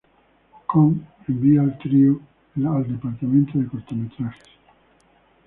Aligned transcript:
Cohn 0.65 1.05
envía 1.27 1.61
al 1.61 1.77
trio 1.77 2.19
al 2.55 2.87
departamento 2.91 3.59
de 3.59 3.67
cortometrajes. 3.67 4.47